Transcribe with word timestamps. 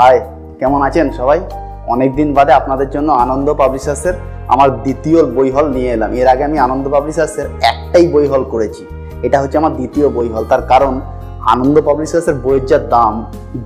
High, 0.00 0.16
কেমন 0.60 0.80
আছেন 0.88 1.06
সবাই? 1.18 1.38
অনেক 1.94 2.10
দিন 2.18 2.28
বাদে 2.36 2.52
আপনাদের 2.60 2.88
জন্য 2.94 3.08
আনন্দ 3.24 3.48
পাবলিশার্সের 3.60 4.16
আমার 4.54 4.68
দ্বিতীয় 4.84 5.20
বই 5.36 5.48
হল 5.56 5.66
নিয়ে 5.76 5.90
এলাম। 5.96 6.10
এর 6.20 6.28
আগে 6.32 6.42
আমি 6.48 6.58
আনন্দ 6.66 6.84
পাবলিশার্সের 6.94 7.46
একটাই 7.70 8.04
বই 8.14 8.26
হল 8.32 8.42
করেছি। 8.52 8.82
এটা 9.26 9.36
হচ্ছে 9.42 9.56
আমার 9.62 9.74
দ্বিতীয় 9.78 10.06
বই 10.16 10.28
হল 10.34 10.44
তার 10.52 10.62
কারণ, 10.72 10.94
আনন্দ 11.54 11.76
পাবলিশার্সের 11.88 12.36
বইয়ের 12.44 12.64
যা 12.70 12.78
দাম 12.94 13.14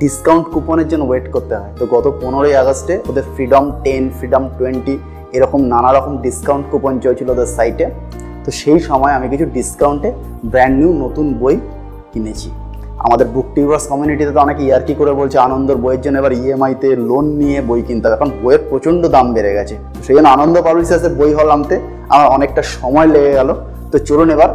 ডিসকাউন্ট 0.01 0.45
কুপনের 0.53 0.89
জন্য 0.93 1.05
ওয়েট 1.09 1.27
করতে 1.35 1.55
হয়। 1.59 1.73
তো 1.79 1.85
গত 1.95 2.07
পনেরোই 2.21 2.55
আগস্টে 2.63 2.95
ওদের 3.11 3.25
ফ্রিডম 3.35 3.65
টেন 3.85 4.03
ফ্রিডম 4.19 4.45
টোয়েন্টি 4.59 4.95
এরকম 5.37 5.61
নানা 5.73 5.91
রকম 5.97 6.13
ডিসকাউন্ট 6.25 6.65
কুপন 6.71 6.93
চলছিল 7.05 7.29
ওদের 7.35 7.49
সাইটে 7.57 7.87
তো 8.45 8.49
সেই 8.61 8.79
সময় 8.89 9.13
আমি 9.19 9.27
কিছু 9.33 9.47
ডিসকাউন্টে 9.57 10.11
ব্র্যান্ড 10.53 10.75
নিউ 10.81 10.91
নতুন 11.05 11.27
বই 11.43 11.55
কিনেছি। 12.13 12.51
আমাদের 13.07 13.27
বুক 13.35 13.47
টিউবার্স 13.55 13.85
কমিউনিটিতে 13.91 14.33
তো 14.37 14.41
অনেকে 14.47 14.63
ইয়ার্কি 14.69 14.95
করে 15.01 15.13
বলছে, 15.21 15.37
আনন্দর 15.39 15.77
বইয়ের 15.85 16.01
জন্য 16.05 16.17
এবার 16.23 16.33
ইএমআইতে 16.41 16.89
লোন 17.09 17.25
নিয়ে 17.41 17.59
বই 17.69 17.81
কিনতে 17.89 18.05
হবে। 18.07 18.17
এখন 18.19 18.31
বইয়ের 18.43 18.63
প্রচণ্ড 18.71 19.03
দাম 19.15 19.27
বেড়ে 19.35 19.53
গেছে। 19.59 19.75
সেই 20.05 20.15
জন্য 20.17 20.29
আনন্দ 20.29 20.55
পাবলিশার্সের 20.63 21.15
বই 21.21 21.33
হল 21.39 21.49
আনতে 21.51 21.75
আমার 22.09 22.27
অনেকটা 22.27 22.63
সময় 22.63 23.09
লেগে 23.15 23.33
গেল। 23.33 23.51
তো 23.93 23.97
চলুন 24.09 24.29
এবার 24.31 24.51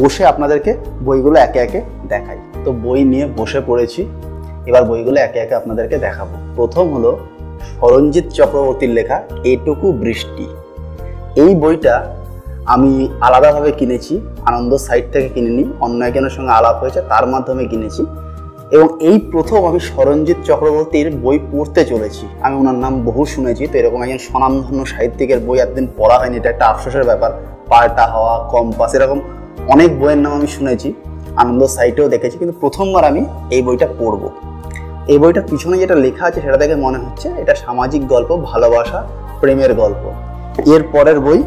বসে 0.00 0.22
আপনাদেরকে 0.32 0.70
বইগুলো 1.06 1.36
একে 1.46 1.58
একে 1.58 1.80
দেখাই। 2.08 2.38
তো 2.64 2.70
বই 2.84 3.00
নিয়ে 3.04 3.26
বসে 3.36 3.60
পড়েছি। 3.66 4.00
এবার 4.66 4.82
বইগুলো 4.84 5.18
একে 5.20 5.38
একে 5.38 5.54
আপনাদেরকে 5.54 5.96
দেখাবো। 5.98 6.34
প্রথম 6.56 6.84
হলো 6.94 7.10
সরঞ্জিৎ 7.80 8.26
চক্রবর্তীর 8.38 8.92
লেখা, 8.98 9.16
এটুকু 9.44 9.86
বৃষ্টি। 9.92 10.46
এই 11.42 11.54
বইটা 11.54 11.94
আমি 12.74 12.90
আলাদাভাবে 13.26 13.70
কিনেছি, 13.72 14.14
আনন্দ 14.48 14.72
সাইট 14.86 15.06
থেকে 15.12 15.28
কিনিনি 15.34 15.64
অন্য 15.84 15.98
একজনের 16.08 16.34
সঙ্গে 16.36 16.52
আলাপ 16.58 16.76
হয়েছে, 16.82 17.00
তার 17.10 17.24
মাধ্যমে 17.32 17.64
কিনেছি। 17.72 18.02
এবং 18.74 18.86
এই 19.08 19.16
প্রথম 19.32 19.60
আমি 19.70 19.80
সরঞ্জিৎ 19.92 20.38
চক্রবর্তীর 20.48 21.08
বই 21.24 21.38
পড়তে 21.52 21.82
চলেছি। 21.84 22.24
আমি 22.46 22.54
ওনার 22.56 22.74
নাম 22.74 22.92
বহু 23.08 23.22
শুনেছি, 23.34 23.64
তো 23.70 23.74
এরকম 23.78 24.00
একজন 24.02 24.20
স্বনামধন্য 24.26 24.80
সাহিত্যিকের 24.86 25.40
বই 25.46 25.58
একদিন 25.58 25.86
পড়া 25.98 26.16
হয়নি, 26.18 26.36
এটা 26.36 26.48
একটা 26.50 26.64
আফসোসের 26.66 27.04
ব্যাপার। 27.04 27.30
পাল্টা 27.70 28.04
হওয়া 28.06 28.34
কম্পাস 28.52 28.92
এরকম 28.94 29.18
অনেক 29.68 29.90
বইয়ের 30.00 30.20
নাম 30.24 30.32
আমি 30.38 30.48
শুনেছি, 30.56 30.88
আনন্দ 31.42 31.62
সাইটেও 31.76 32.06
দেখেছি, 32.08 32.36
কিন্তু 32.38 32.54
প্রথমবার 32.60 33.02
আমি 33.04 33.22
এই 33.50 33.60
বইটা 33.62 33.86
পড়ব। 33.98 34.22
এই 35.12 35.18
বইটার 35.18 35.44
পিছনে 35.50 35.74
যেটা 35.78 35.94
লেখা 35.94 36.24
আছে, 36.28 36.38
সেটা 36.40 36.56
দেখে 36.56 36.76
মনে 36.86 36.98
হচ্ছে, 36.98 37.28
এটা 37.42 37.54
সামাজিক 37.54 38.02
গল্প, 38.08 38.30
ভালোবাসা, 38.50 38.98
প্রেমের 39.40 39.72
গল্প। 39.74 40.02
এর 40.74 40.82
পরের 40.92 41.20
বই 41.20 41.38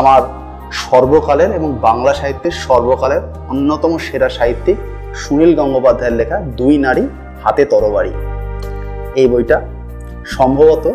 আমার 0.00 0.20
সর্বকালের 0.70 1.50
এবং 1.52 1.78
বাংলা 1.80 2.14
সাহিত্যের 2.14 2.52
সর্বকালের 2.52 3.22
অন্যতম 3.48 3.98
সেরা 3.98 4.28
সাহিত্যিক 4.28 4.76
সুনীল 5.14 5.54
গঙ্গোপাধ্যায়ের 5.54 6.16
লেখা 6.16 6.36
দুই 6.40 6.78
নারী, 6.78 7.04
হাতে 7.44 7.64
তরবারি। 7.64 8.12
এই 9.16 9.26
বইটা 9.28 9.60
সম্ভবত 10.24 10.92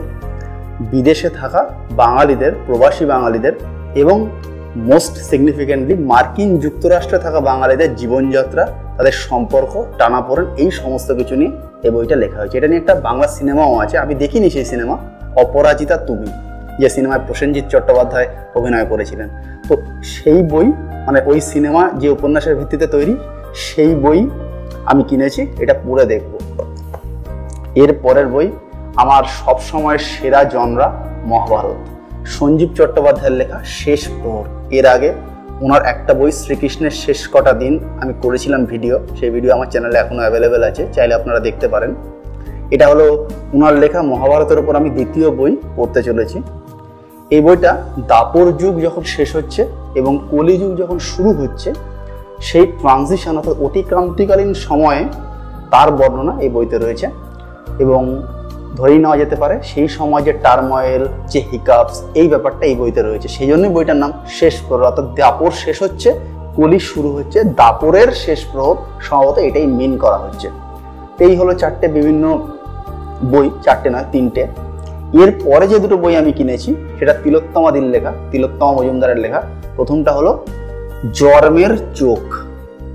বিদেশে 0.80 1.30
থাকা 1.30 1.61
বাঙালিদের, 1.92 2.52
প্রবাসী 2.67 3.06
বাঙালিদের 3.06 3.53
এবং 3.95 4.30
মোস্ট 4.76 5.17
সিগনিফিকেন্টলি 5.30 5.95
মার্কিন 6.11 6.59
যুক্তরাষ্ট্রে 6.59 7.20
থাকা 7.20 7.39
বাঙালিদের 7.39 7.95
জীবনযাত্রা, 7.95 8.64
তাদের 8.98 9.11
সম্পর্ক 9.11 9.83
টানাপোড়েন 9.98 10.45
এই 10.58 10.72
সমস্ত 10.72 11.11
কিছু 11.11 11.36
নিয়ে 11.36 11.52
এই 11.83 11.92
বইটা 11.92 12.16
লেখা 12.16 12.38
হয়েছে। 12.39 12.58
এটা 12.58 12.67
নিয়ে 12.67 12.80
একটা 12.80 12.95
বাংলা 12.95 13.28
সিনেমাও 13.28 13.80
আছে, 13.80 13.98
আমি 13.98 14.16
দেখিনি 14.16 14.50
সেই 14.50 14.66
সিনেমা 14.66 14.98
অপরাজিতা 15.36 15.98
তুমি। 15.98 16.30
যে 16.80 16.88
সিনেমায় 16.96 17.22
প্রসেনজিৎ 17.28 17.66
চট্টোপাধ্যায় 17.74 18.28
অভিনয় 18.56 18.86
করেছিলেন। 18.86 19.30
তো 19.70 19.74
সেই 20.14 20.40
বই 20.52 20.68
মানে 21.08 21.20
ওই 21.26 21.40
সিনেমা 21.52 21.84
যে 22.02 22.08
উপন্যাসের 22.10 22.56
ভিত্তিতে 22.56 22.88
তৈরি, 22.88 23.14
সেই 23.68 23.92
বই 23.96 24.20
আমি 24.86 25.04
কিনেছি, 25.10 25.42
এটা 25.64 25.76
পড়ে 25.86 26.06
দেখব। 26.06 26.32
এর 27.76 27.92
পরের 28.04 28.28
বই, 28.28 28.48
আমার 28.96 29.24
সব 29.40 29.58
সময়ের 29.62 30.02
সেরা 30.12 30.42
জনরা 30.44 30.88
মহাভারত। 31.26 31.80
সঞ্জীব 32.26 32.70
চট্টোপাধ্যায়ের 32.78 33.36
লেখা 33.38 33.60
শেষ 33.80 34.02
প্রহর। 34.20 34.45
এর 34.78 34.86
আগে 34.86 35.10
ওনার 35.62 35.84
একটা 35.94 36.14
বই, 36.14 36.32
শ্রীকৃষ্ণের 36.32 36.95
শেষ 37.04 37.20
কটা 37.34 37.54
দিন, 37.54 37.73
আমি 38.02 38.14
করেছিলাম 38.23 38.62
ভিডিও। 38.66 38.95
সেই 39.20 39.30
ভিডিও 39.30 39.52
আমার 39.54 39.68
চ্যানেলে 39.72 39.98
এখনও 40.00 40.22
অ্যাভেলেবেল 40.22 40.64
আছে, 40.64 40.84
চাইলে 40.95 41.14
আপনারা 41.16 41.39
দেখতে 41.39 41.68
পারেন। 41.68 41.92
এটা 42.72 42.86
হলো 42.88 43.06
ওনার 43.54 43.73
লেখা 43.73 44.00
মহাভারতের 44.12 44.60
উপর 44.60 44.73
আমি 44.76 44.89
দ্বিতীয় 44.89 45.28
বই 45.32 45.52
পড়তে 45.76 46.04
চলেছি। 46.04 46.38
এই 47.32 47.42
বইটা 47.42 47.84
দাপর 48.08 48.52
যুগ 48.52 48.82
যখন 48.82 49.04
শেষ 49.04 49.36
হচ্ছে 49.36 49.67
এবং 49.95 50.20
কলিযুগ 50.32 50.78
যখন 50.78 51.00
শুরু 51.00 51.34
হচ্ছে, 51.34 51.73
সেই 52.40 52.66
ট্রানজিশন 52.66 53.38
অর্থাৎ 53.38 53.56
অতিক্রান্তিকালীন 53.62 54.54
সময়ে 54.54 55.06
তার 55.72 55.92
বর্ণনা 55.92 56.42
এই 56.42 56.50
বইতে 56.50 56.78
রয়েছে। 56.78 57.10
এবং 57.80 58.23
ধরেই 58.78 59.00
নেওয়া 59.00 59.18
যেতে 59.18 59.36
পারে, 59.36 59.60
সেই 59.64 59.88
সমাজের 59.88 60.34
টার্ময়েল, 60.44 61.08
যে 61.28 61.44
হিকাপস 61.52 62.04
এই 62.14 62.28
ব্যাপারটা 62.28 62.66
এই 62.66 62.76
বইতে 62.76 63.02
রয়েছে। 63.02 63.28
সেই 63.28 63.48
জন্যই 63.48 63.70
বইটার 63.70 63.95
নাম 63.95 64.12
শেষ 64.30 64.62
প্রহর। 64.68 64.84
অর্থাৎ 64.84 65.16
দাপর 65.16 65.52
শেষ 65.52 65.84
হচ্ছে, 65.84 66.20
কলি 66.56 66.80
শুরু 66.80 67.14
হচ্ছে, 67.16 67.44
দাপরের 67.44 68.12
শেষ 68.12 68.45
প্রহর 68.52 68.76
সম্ভবত 69.02 69.38
এটাই 69.38 69.68
মিন 69.68 69.98
করা 69.98 70.18
হচ্ছে। 70.18 70.50
এই 71.20 71.36
হলো 71.36 71.54
চারটে 71.54 71.88
বিভিন্ন 71.88 72.48
বই, 73.23 73.50
চারটে 73.64 73.89
নয়, 73.89 74.06
তিনটে। 74.12 74.48
এর 75.14 75.31
পরে 75.45 75.67
যে 75.67 75.80
দুটো 75.80 75.97
বই 75.97 76.15
আমি 76.15 76.31
কিনেছি, 76.31 76.75
সেটা 76.99 77.14
তিলোত্তমাদির 77.14 77.83
লেখা, 77.83 78.14
তিলোত্তমা 78.31 78.71
মজুমদারের 78.73 79.17
লেখা। 79.17 79.42
প্রথমটা 79.75 80.11
হলো 80.11 80.45
জর্মের 81.14 81.73
চোখ। 81.95 82.23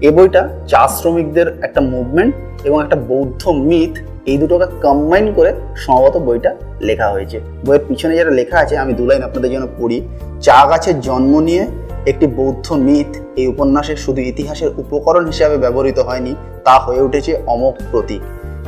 এ 0.02 0.10
বইটা 0.10 0.48
চা 0.66 0.88
শ্রমিকদের 0.88 1.46
একটা 1.62 1.80
মুভমেন্ট 1.80 2.34
এবং 2.64 2.82
একটা 2.82 2.96
বৌদ্ধ 2.96 3.48
মিথ 3.48 3.98
এই 4.26 4.38
দুটোকে 4.38 4.66
কম্বাইন 4.82 5.32
করে 5.32 5.52
সম্ভবত 5.76 6.16
বইটা 6.16 6.54
লেখা 6.80 7.08
হয়েছে। 7.10 7.40
বইয়ের 7.66 7.84
পিছনে 7.88 8.16
যেটা 8.16 8.30
লেখা 8.30 8.58
আছে, 8.58 8.78
আমি 8.78 8.92
দু 8.92 9.06
লাইন 9.06 9.22
আপনাদের 9.22 9.50
জন্য 9.52 9.68
পড়ি। 9.78 10.02
চা 10.40 10.66
গাছের 10.70 11.00
জন্ম 11.00 11.40
নিয়ে 11.40 11.66
একটি 12.06 12.26
বৌদ্ধ 12.26 12.72
মিথ 12.72 13.16
এই 13.36 13.46
উপন্যাসে 13.46 13.96
শুধু 13.96 14.20
ইতিহাসের 14.20 14.68
উপকরণ 14.76 15.26
হিসাবে 15.26 15.56
ব্যবহৃত 15.56 15.98
হয়নি, 15.98 16.34
তা 16.64 16.78
হয়ে 16.78 17.00
উঠেছে 17.00 17.42
অমোক 17.46 17.74
প্রতীক। 17.90 18.22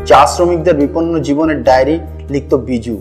চা 0.07 0.27
শ্রমিকদের 0.27 0.75
বিপন্ন 0.75 1.19
জীবনের 1.19 1.63
ডায়েরি 1.63 2.01
লিখত 2.31 2.55
বিজু। 2.55 2.97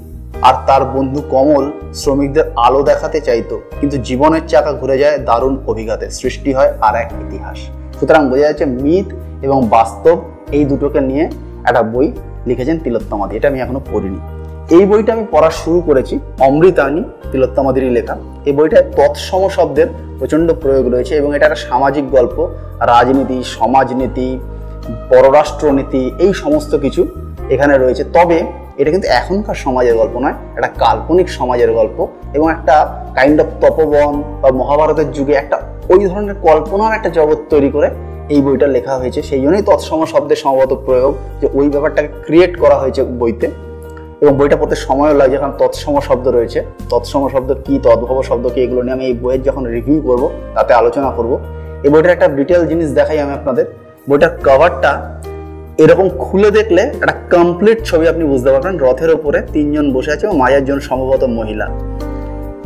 আর 0.47 0.53
তার 0.67 0.83
বন্ধু 0.95 1.19
কমল 1.33 1.65
শ্রমিকদের 2.01 2.45
আলো 2.65 2.81
দেখাতে 2.89 3.19
চাইতো, 3.27 3.55
কিন্তু 3.79 3.95
জীবনের 4.07 4.43
চাকা 4.51 4.71
ঘুরে 4.79 4.95
যায় 5.03 5.17
দারুণ 5.29 5.53
অভিঘাতে 5.71 6.05
সৃষ্টি 6.19 6.49
হয় 6.57 6.71
আর 6.87 6.93
এক 7.03 7.09
ইতিহাস। 7.23 7.57
সুতরাং 7.97 8.21
বোঝা 8.31 8.45
যাচ্ছে 8.49 8.65
মিথ 8.83 9.07
এবং 9.45 9.57
বাস্তব 9.75 10.15
এই 10.57 10.63
দুটোকে 10.69 10.99
নিয়ে 11.09 11.25
একটা 11.69 11.81
বই 11.93 12.07
লিখেছেন 12.49 12.77
তিলোত্তমাদি। 12.85 13.33
এটা 13.37 13.47
আমি 13.51 13.59
এখনও 13.63 13.81
পড়িনি। 13.91 14.19
এই 14.75 14.83
বইটা 14.89 15.11
আমি 15.15 15.25
পড়া 15.33 15.49
শুরু 15.61 15.79
করেছি 15.87 16.15
অমৃতানি 16.47 17.01
তিলোত্তমাদিরই 17.31 17.91
লেখা। 17.97 18.15
এই 18.47 18.53
বইটায় 18.57 18.85
তৎসম 18.97 19.41
শব্দের 19.55 19.87
প্রচণ্ড 20.19 20.47
প্রয়োগ 20.61 20.85
রয়েছে 20.93 21.13
এবং 21.19 21.29
এটা 21.35 21.45
একটা 21.47 21.59
সামাজিক 21.67 22.05
গল্প। 22.15 22.37
রাজনীতি, 22.93 23.37
সমাজনীতি, 23.57 24.29
পররাষ্ট্রনীতি, 25.11 26.03
এই 26.23 26.31
সমস্ত 26.43 26.71
কিছু 26.83 27.01
এখানে 27.53 27.73
রয়েছে। 27.77 28.03
তবে 28.17 28.37
এটা 28.77 28.91
কিন্তু 28.91 29.07
এখনকার 29.07 29.55
সমাজের 29.55 29.95
গল্প 29.95 30.19
নয় 30.19 30.33
একটা 30.55 30.67
কাল্পনিক 30.67 31.29
সমাজের 31.29 31.73
গল্প 31.73 32.07
এবং 32.33 32.51
একটা 32.51 33.03
কাইন্ড 33.15 33.41
অফ 33.41 33.47
তপবন 33.61 34.23
বা 34.41 34.51
মহাভারতের 34.51 35.11
যুগে 35.11 35.33
একটা 35.33 35.57
ওই 35.89 36.05
ধরনের 36.05 36.35
কল্পনার 36.41 36.93
একটা 36.93 37.09
জগৎ 37.09 37.37
তৈরি 37.49 37.69
করে 37.69 37.89
এই 38.29 38.41
বইটা 38.41 38.67
লেখা 38.67 38.97
হয়েছে। 38.97 39.21
সেই 39.21 39.41
জন্যই 39.41 39.61
তৎসম 39.61 40.05
শব্দের 40.05 40.35
সম্ভবত 40.35 40.73
প্রয়োগ 40.85 41.13
যে 41.41 41.47
ওই 41.53 41.69
ব্যাপারটাকে 41.69 42.09
ক্রিয়েট 42.25 42.59
করা 42.59 42.75
হয়েছে 42.75 43.03
বইতে। 43.03 43.47
এবং 44.21 44.37
বইটা 44.37 44.55
পড়তে 44.55 44.75
সময়ও 44.75 45.13
লাগে 45.13 45.37
কারণ 45.37 45.53
তৎসম 45.57 45.99
শব্দ 45.99 46.27
রয়েছে। 46.27 46.63
তৎসম 46.89 47.29
শব্দ 47.29 47.53
কি, 47.65 47.79
তদ্ভব 47.83 48.23
শব্দ 48.23 48.49
কি, 48.49 48.61
এগুলো 48.61 48.81
নিয়ে 48.81 48.93
আমি 48.93 49.05
এই 49.05 49.13
বইয়ের 49.13 49.43
যখন 49.43 49.65
রিভিউ 49.65 50.01
করব, 50.01 50.29
তাতে 50.55 50.73
আলোচনা 50.73 51.11
করব। 51.11 51.39
এই 51.83 51.89
বইটার 51.89 52.11
একটা 52.11 52.27
ডিটেল 52.27 52.65
জিনিস 52.65 52.91
দেখাই 52.91 53.19
আমি 53.19 53.33
আপনাদের। 53.33 53.65
বইটার 54.09 54.29
কভারটা 54.43 55.19
এরকম 55.83 56.09
খুলে 56.09 56.51
দেখলে 56.51 56.81
একটা 56.81 57.13
কমপ্লিট 57.31 57.77
ছবি 57.83 58.07
আপনি 58.07 58.23
বুঝতে 58.23 58.49
পারবেন। 58.51 58.77
রথের 58.77 59.09
ওপরে 59.09 59.41
তিনজন 59.53 59.93
বসে 59.93 60.11
আছে 60.11 60.25
এবং 60.25 60.37
মায়ের 60.37 60.65
জন্য 60.65 60.81
সম্ভবত 60.81 61.23
মহিলা। 61.23 61.67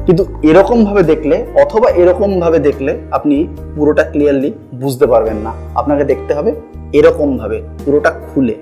কিন্তু 0.05 0.25
এরকম 0.43 0.85
ভাবে 0.85 1.03
দেখলে 1.03 1.45
অথবা 1.63 1.89
এরকম 1.89 2.39
ভাবে 2.39 2.59
দেখলে 2.59 2.97
আপনি 3.11 3.47
পুরোটা 3.75 4.03
ক্লিয়ারলি 4.03 4.53
বুঝতে 4.73 5.05
পারবেন 5.07 5.37
না। 5.37 5.51
আপনাকে 5.75 6.03
দেখতে 6.03 6.31
হবে 6.33 6.51
এরকম 6.93 7.37
ভাবে 7.37 7.57
পুরোটা 7.85 8.11
খুলে। 8.27 8.55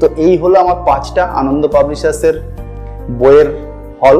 তো 0.00 0.08
এই 0.16 0.36
হলো 0.36 0.56
আমার 0.60 0.78
পাঁচটা 0.86 1.22
আনন্দ 1.24 1.62
পাবলিশার্সের 1.66 2.34
বইয়ের 3.18 3.48
হল। 4.02 4.16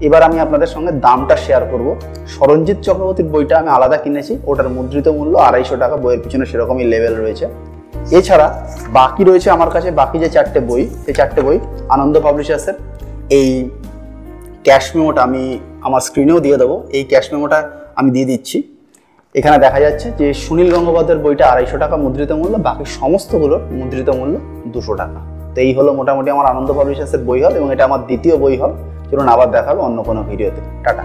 এবার 0.00 0.22
আমি 0.22 0.40
আপনাদের 0.40 0.66
সঙ্গে 0.66 0.92
দামটা 0.92 1.36
শেয়ার 1.36 1.62
করব। 1.72 1.86
সরঞ্জিৎ 2.26 2.78
চক্রবর্তীর 2.82 3.28
বইটা 3.34 3.54
আমি 3.58 3.68
আলাদা 3.68 3.96
কিনেছি। 3.96 4.32
ওটার 4.46 4.68
মুদ্রিত 4.68 5.06
মূল্য 5.08 5.38
আড়াইশো 5.38 5.76
টাকা, 5.76 5.96
বইয়ের 5.96 6.20
পিছনে 6.24 6.44
সেরকমই 6.46 6.84
লেভেল 6.84 7.14
রয়েছে। 7.16 7.46
এছাড়া 8.18 8.46
বাকি 8.90 9.24
রয়েছে 9.24 9.50
আমার 9.50 9.70
কাছে, 9.70 9.90
বাকি 9.90 10.18
যে 10.18 10.28
চারটে 10.28 10.60
বই 10.60 10.90
সেই 11.04 11.14
চারটে 11.14 11.40
বই, 11.42 11.58
আনন্দ 11.88 12.20
পাবলিশার্সের, 12.20 12.74
এই 13.30 13.68
ক্যাশ 14.64 14.96
মেমোটা 14.96 15.22
আমি 15.22 15.58
আমার 15.82 16.00
স্ক্রিনেও 16.00 16.40
দিয়ে 16.40 16.56
দেবো। 16.56 16.82
এই 16.92 17.04
ক্যাশ 17.04 17.32
মেমোটা 17.32 17.70
আমি 17.96 18.10
দিয়ে 18.10 18.24
দিচ্ছি। 18.24 18.62
এখানে 19.34 19.58
দেখা 19.58 19.80
যাচ্ছে 19.80 20.10
যে 20.18 20.34
সুনীল 20.34 20.74
গঙ্গোপাধ্যায়ের 20.74 21.22
বইটা 21.22 21.46
আড়াইশো 21.52 21.78
টাকা 21.78 21.96
মুদ্রিত 21.96 22.32
মূল্য, 22.32 22.56
বাকি 22.58 22.84
সমস্তগুলোর 22.84 23.60
মুদ্রিত 23.78 24.10
মূল্য 24.10 24.34
দুশো 24.66 24.94
টাকা। 24.94 25.20
তো 25.54 25.60
এই 25.60 25.74
হলো 25.74 25.92
মোটামুটি 25.94 26.30
আমার 26.30 26.46
আনন্দ 26.46 26.72
পাবলিশার্সের 26.72 27.22
বই 27.28 27.42
হল 27.44 27.56
এবং 27.56 27.72
এটা 27.72 27.84
আমার 27.84 28.00
দ্বিতীয় 28.08 28.36
বই 28.36 28.56
হল। 28.56 28.72
চলুন 29.10 29.28
আবার 29.28 29.50
দেখাবো 29.50 29.80
অন্য 29.82 30.02
কোনো 30.02 30.22
ভিডিওতে। 30.22 30.60
টাটা। 30.84 31.04